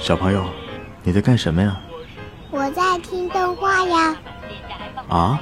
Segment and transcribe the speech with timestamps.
[0.00, 0.44] 小朋友，
[1.02, 1.78] 你在干什么呀？
[2.50, 4.16] 我在听动画呀。
[5.08, 5.40] 啊？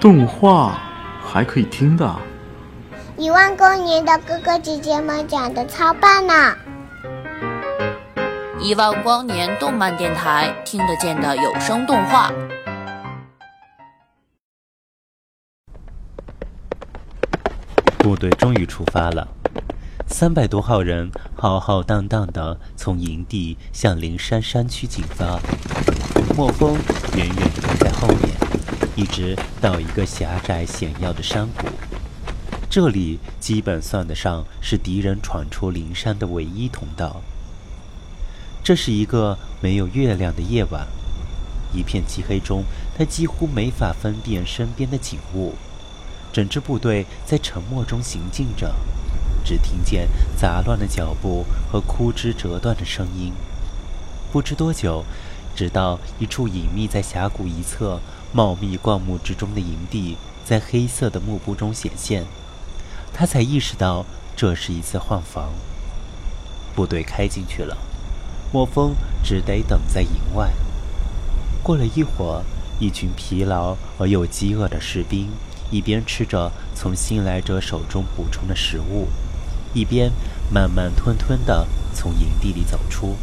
[0.00, 0.78] 动画
[1.24, 2.14] 还可以听的？
[3.16, 6.56] 一万光年的哥哥姐姐们讲的超棒呢！
[8.58, 12.32] 一万光年动漫电台听得见的有声动画。
[17.98, 19.26] 部队终于出发了，
[20.12, 25.40] 三百多号人浩浩荡荡地从营地向灵山山区进发。
[26.36, 26.76] 莫风
[27.16, 28.28] 远远地跟在后面，
[28.94, 31.66] 一直到一个狭窄险要的山谷。
[32.68, 37.22] 这里基本算得上是敌人闯出灵山的唯一通道。
[38.62, 40.86] 这是一个没有月亮的夜晚，
[41.72, 42.64] 一片漆黑中，
[42.98, 45.54] 他几乎没法分辨身边的景物。
[46.34, 48.74] 整支部队在沉默中行进着，
[49.44, 53.32] 只听见杂乱的脚步和枯枝折断的声音。
[54.32, 55.04] 不知多久，
[55.54, 58.00] 直到一处隐秘在峡谷一侧、
[58.32, 62.24] 茂密灌木之中的营地在黑色的幕布中显现。
[63.12, 65.50] 他才意识到这是一次换防，
[66.74, 67.76] 部队开进去了，
[68.50, 70.50] 莫风只得等在营外。
[71.62, 72.42] 过了一会儿，
[72.80, 75.28] 一群疲劳而又饥饿的士兵
[75.70, 79.08] 一边吃着从新来者手中补充的食物，
[79.74, 80.12] 一边
[80.50, 83.16] 慢慢吞吞地从营地里走出。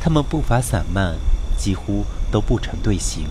[0.00, 1.16] 他们步伐散漫，
[1.56, 3.26] 几乎都不成队形，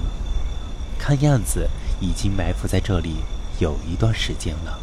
[1.00, 3.18] 看样子已经埋伏在这里
[3.60, 4.80] 有一段时间了。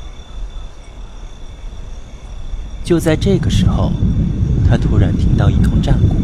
[2.83, 3.93] 就在这个时候，
[4.69, 6.17] 他突然听到一通战鼓，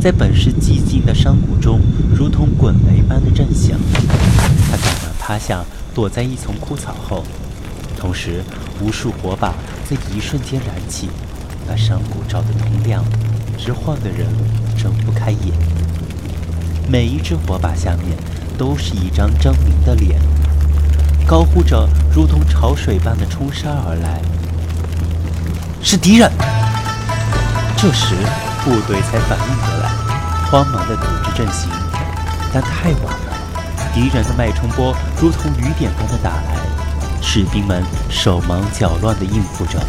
[0.00, 1.80] 在本是寂静的山谷中，
[2.14, 3.78] 如同滚雷般的震响。
[4.70, 5.64] 他赶忙趴下，
[5.94, 7.24] 躲在一丛枯草后，
[7.96, 8.42] 同时
[8.80, 9.54] 无数火把
[9.88, 11.08] 在一瞬间燃起，
[11.68, 13.04] 把山谷照得通亮，
[13.58, 14.26] 直晃得人
[14.76, 15.52] 睁不开眼。
[16.88, 18.16] 每一只火把下面
[18.58, 20.20] 都是一张狰狞的脸，
[21.26, 24.20] 高呼着如同潮水般的冲杀而来。
[25.82, 26.30] 是敌人！
[27.76, 28.14] 这时
[28.64, 29.90] 部队才反应过来，
[30.50, 31.70] 慌忙地组织阵型，
[32.52, 33.34] 但太晚了。
[33.94, 36.56] 敌人的脉冲波如同雨点般的打来，
[37.26, 39.80] 士兵们手忙脚乱地应付着，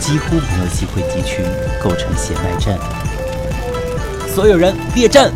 [0.00, 1.42] 几乎没有机会集群
[1.82, 2.76] 构成血脉阵。
[4.28, 5.32] 所有人列阵！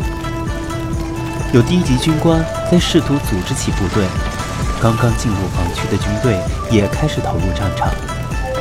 [1.53, 4.03] 有低级军官在试图组织起部队，
[4.81, 6.37] 刚刚进入防区的军队
[6.69, 7.89] 也开始投入战场。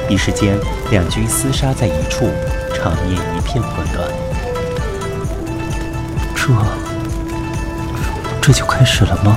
[0.08, 0.56] 一时间，
[0.90, 2.30] 两军厮杀在一处，
[2.74, 4.08] 场面一片混乱。
[6.34, 6.54] 这，
[8.40, 9.36] 这就开始了吗？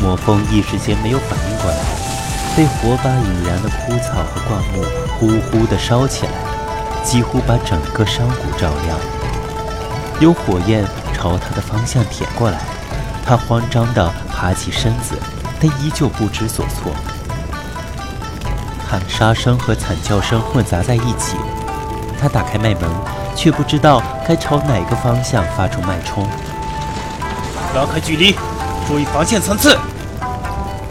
[0.00, 1.78] 魔风一时间没有反应过来，
[2.56, 4.84] 被火把引燃的枯草和灌木
[5.18, 6.32] 呼呼地烧起来，
[7.02, 8.98] 几乎把整个山谷照亮。
[10.20, 12.58] 有火焰朝他的方向舔过来，
[13.24, 15.14] 他慌张地爬起身子，
[15.60, 16.92] 但依旧不知所措。
[18.88, 21.36] 喊杀声和惨叫声混杂在一起，
[22.20, 22.82] 他打开脉门，
[23.34, 26.26] 却不知道该朝哪个方向发出脉冲。
[27.74, 28.34] 拉开距离，
[28.86, 29.76] 注意防线层次。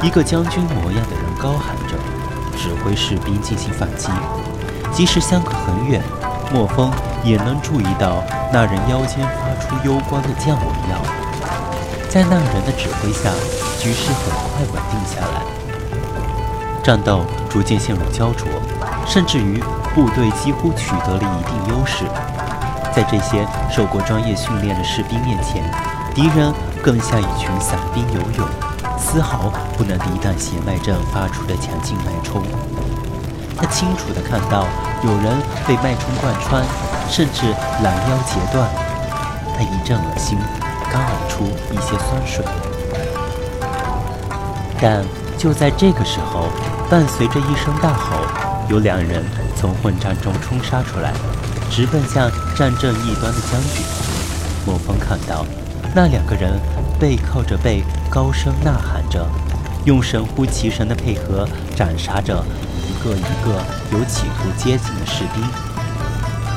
[0.04, 1.96] 一个将军模样的人高喊着，
[2.58, 4.10] 指挥士兵进行反击。
[4.92, 6.02] 即使相隔很远，
[6.54, 6.92] 莫风
[7.24, 11.02] 也能注意到那人腰间发出幽光的降魔药。
[12.10, 13.30] 在那人的指挥下，
[13.80, 15.42] 局势很快稳定下来。
[16.84, 18.48] 战斗逐渐陷入焦灼，
[19.08, 19.64] 甚至于
[19.96, 22.06] 部队几乎取得了一定优势。
[22.94, 25.64] 在这些受过专业训练的士兵面前，
[26.14, 26.54] 敌人
[26.85, 28.47] 更像一群散兵游勇，
[28.96, 32.44] 丝毫不能抵挡血脉阵发出的强劲脉冲。
[33.57, 34.68] 他清楚地看到
[35.03, 35.35] 有人
[35.66, 36.63] 被脉冲贯穿，
[37.09, 37.47] 甚至
[37.81, 38.69] 拦腰截断。
[39.57, 40.38] 他一阵恶心，
[40.94, 42.46] 刚呕出一些酸水。
[44.79, 45.03] 但
[45.40, 46.50] 就在这个时候，
[46.88, 48.16] 伴随着一声大吼，
[48.69, 49.25] 有两人
[49.56, 51.12] 从混战中冲杀出来，
[51.72, 53.84] 直奔向战阵一端的将军。
[54.67, 55.43] 莫风看到，
[55.96, 56.52] 那两个人
[57.00, 59.28] 背靠着背，高声呐喊着，
[59.86, 62.44] 用神乎其神的配合斩杀着
[62.88, 63.62] 一个一个
[63.92, 65.44] 有企图接近的士兵。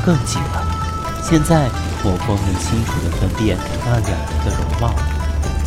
[0.05, 1.69] 更近了，现在
[2.03, 4.95] 莫风能清楚地分辨那两人的容貌，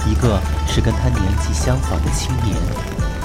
[0.10, 2.56] 一个是跟他年纪相仿的青年。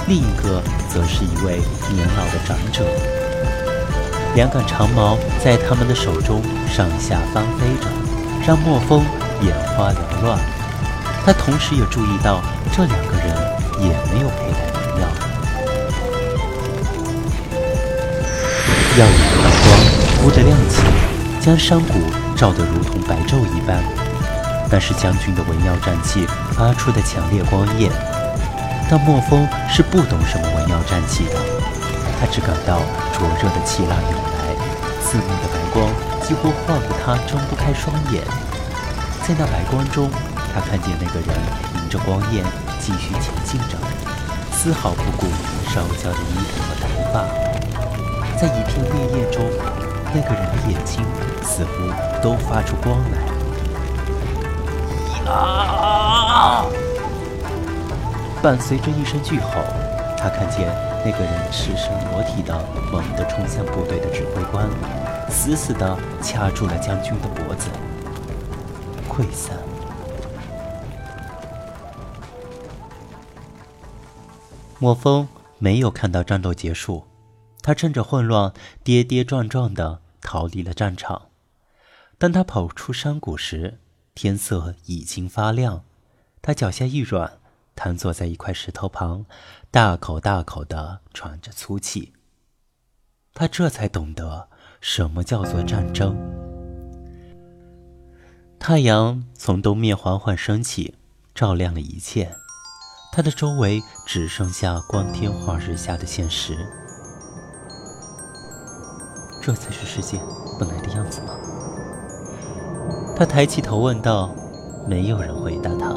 [0.07, 1.59] 另一个则是一位
[1.93, 2.85] 年老的长者，
[4.35, 7.87] 两杆长矛在他们的手中上下翻飞着，
[8.45, 9.03] 让莫风
[9.41, 10.56] 眼花缭乱。
[11.27, 12.41] 他同时也注意到
[12.71, 13.27] 这两个人
[13.81, 15.07] 也没有佩戴灵药。
[18.97, 20.83] 耀眼的光忽地亮起，
[21.41, 21.99] 将山谷
[22.33, 23.83] 照得如同白昼一般。
[24.71, 27.91] 那是将军的文耀战气发出的强烈光焰。
[28.89, 31.35] 但莫风是不懂什么文耀战气的，
[32.21, 32.79] 他只感到
[33.11, 34.55] 灼热的气浪涌来，
[35.03, 35.91] 刺目的白光
[36.25, 38.23] 几乎晃得他睁不开双眼。
[39.27, 40.09] 在那白光中，
[40.57, 41.29] 他看见那个人
[41.75, 42.43] 迎着光焰
[42.79, 43.77] 继续前进着，
[44.51, 45.27] 丝毫不顾
[45.69, 47.21] 烧焦的衣服和头发。
[48.35, 49.45] 在一片烈焰中，
[50.11, 51.05] 那个人的眼睛
[51.43, 51.69] 似乎
[52.23, 53.19] 都发出光来。
[55.31, 56.65] 啊！
[58.41, 59.61] 伴随着一声巨吼，
[60.17, 60.75] 他看见
[61.05, 62.59] 那个人赤身裸体的
[62.91, 64.67] 猛地冲向部队的指挥官，
[65.29, 67.69] 死死地掐住了将军的脖子。
[69.07, 69.55] 溃散。
[74.79, 75.27] 莫风
[75.59, 77.05] 没有看到战斗结束，
[77.61, 78.53] 他趁着混乱，
[78.83, 81.29] 跌跌撞撞地逃离了战场。
[82.17, 83.79] 当他跑出山谷时，
[84.13, 85.83] 天色已经发亮。
[86.41, 87.39] 他脚下一软。
[87.79, 89.27] 瘫坐在一块石头旁，
[89.69, 92.11] 大口大口地喘着粗气。
[93.35, 94.49] 他这才懂得
[94.81, 96.17] 什么叫做战争。
[98.57, 100.95] 太阳从东面缓缓升起，
[101.35, 102.35] 照亮了一切。
[103.17, 106.55] 他的周围只剩下光天化日下的现实。
[109.41, 110.19] 这才是世界
[110.59, 111.33] 本来的样子吗？
[113.15, 114.29] 他抬起头问道。
[114.87, 115.95] 没有人回答他。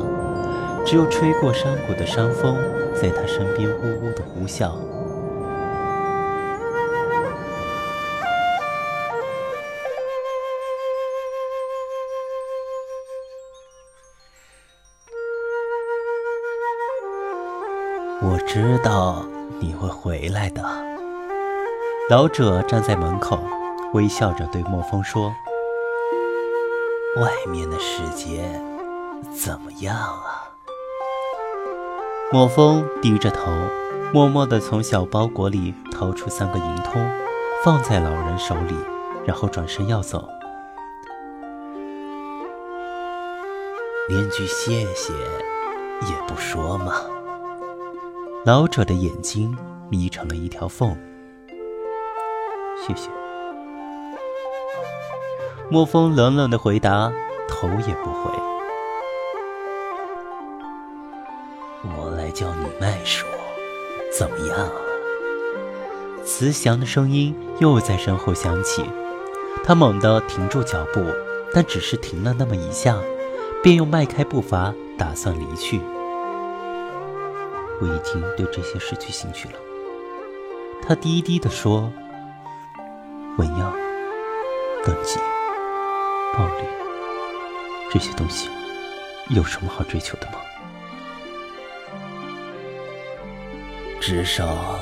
[0.87, 2.57] 只有吹过山谷的山风，
[2.95, 4.73] 在他身边呜呜的呼啸。
[18.53, 19.25] 知道
[19.61, 20.61] 你会回来的。
[22.11, 23.39] 老者站在门口，
[23.95, 25.33] 微笑着对莫风说
[27.23, 28.61] ：“外面的世界
[29.33, 30.51] 怎么样啊？”
[32.33, 33.53] 莫风低着头，
[34.13, 37.09] 默默地从小包裹里掏出三个银通，
[37.65, 38.75] 放在老人手里，
[39.25, 40.29] 然后转身要走。
[44.09, 46.97] 连句谢谢也不说吗？
[48.43, 49.55] 老者的眼睛
[49.91, 50.97] 眯成了一条缝。
[52.81, 53.11] 谢谢。
[55.69, 57.13] 莫风冷冷的回答，
[57.47, 58.33] 头也不回。
[61.85, 63.27] 我来教你脉术，
[64.19, 64.71] 怎么样？
[66.25, 68.83] 慈祥的声音又在身后响起。
[69.63, 71.05] 他猛地停住脚步，
[71.53, 72.97] 但只是停了那么一下，
[73.63, 75.79] 便又迈开步伐，打算离去。
[77.81, 79.55] 我已经对这些失去兴趣了。
[80.87, 81.93] 他低低地说
[83.39, 83.73] ：“文样、
[84.85, 85.19] 等级、
[86.35, 86.65] 暴力，
[87.91, 88.49] 这些东西，
[89.31, 90.35] 有什么好追求的吗？”
[94.01, 94.81] 至少，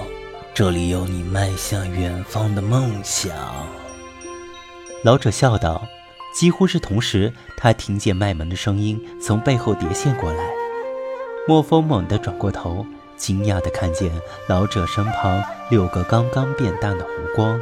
[0.54, 3.34] 这里有你迈向远方的梦想。”
[5.04, 5.86] 老者笑道。
[6.34, 10.67] 几乎是同时，他听见麦门的声音从背后叠现过来。
[11.48, 12.84] 莫风猛地转过头，
[13.16, 14.12] 惊讶地看见
[14.48, 17.58] 老者身旁六个刚刚变淡的弧光。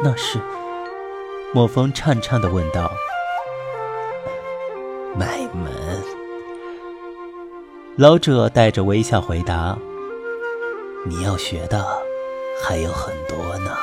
[0.00, 0.38] 那是？
[1.52, 2.88] 莫风颤颤地问道。
[5.18, 5.72] 麦门。
[7.96, 9.76] 老者带着微笑回答
[11.04, 11.84] ：“你要学的
[12.62, 13.76] 还有很多呢。”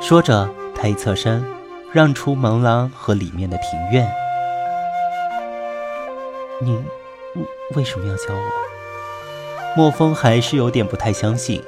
[0.00, 1.44] 说着，他一侧身，
[1.92, 4.10] 让出门廊和里面的庭院。
[6.60, 6.84] “你
[7.74, 8.50] 为什么要教我？”
[9.76, 11.62] 莫风还是有点不太相信。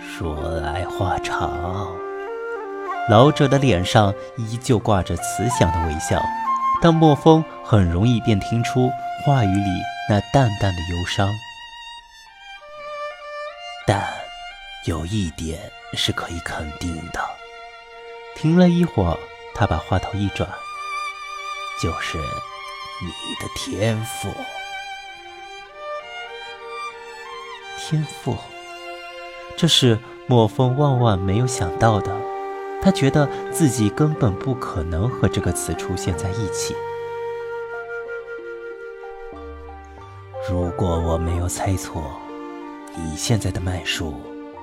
[0.00, 1.94] 说来话长，
[3.08, 6.22] 老者的脸上依旧挂着慈祥的微笑。
[6.80, 8.90] 但莫风很容易便听出
[9.24, 9.70] 话语里
[10.08, 11.28] 那淡淡的忧伤。
[13.86, 14.04] 但
[14.86, 15.60] 有一点
[15.92, 17.20] 是可以肯定的。
[18.34, 19.16] 停了一会儿，
[19.54, 20.48] 他把话头一转，
[21.82, 23.08] 就是你
[23.40, 24.28] 的天赋。
[27.76, 28.36] 天赋，
[29.56, 29.98] 这是
[30.28, 32.16] 莫风万万没有想到的。
[32.80, 36.76] 他觉得自己根本不可能和这个词出现在一起。
[40.48, 42.16] 如果我没有猜错，
[42.94, 44.14] 你现在的脉术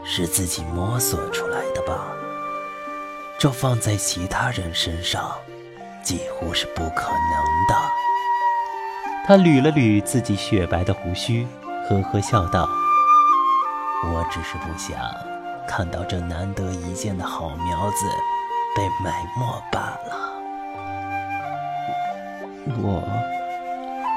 [0.06, 2.14] 是自己摸索出来的吧？
[3.38, 5.38] 这放在其他人身上，
[6.04, 7.76] 几乎是不可能的。
[9.26, 11.48] 他捋了捋自己雪白的胡须，
[11.88, 12.68] 呵呵笑道
[14.06, 15.00] ：“我只是不想。”
[15.68, 18.08] 看到这难得一见的好苗子
[18.76, 20.34] 被埋没罢了。
[22.82, 23.04] 我，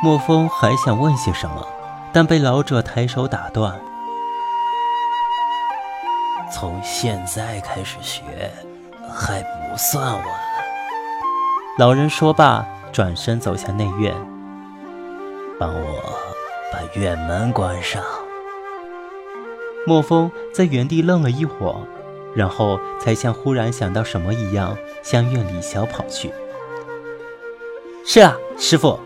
[0.03, 1.67] 莫风还想问些什么，
[2.11, 3.79] 但被老者抬手打断。
[6.51, 8.51] 从现在开始学，
[9.15, 10.25] 还不算晚。
[11.79, 14.14] 老人说罢，转身走向内院。
[15.59, 16.02] 帮我
[16.71, 18.02] 把院门关上。
[19.87, 21.76] 莫风在原地愣了一会儿，
[22.35, 26.31] 然后才像忽然想到什么一样，向院里小跑去。
[28.05, 28.99] 是啊，师傅。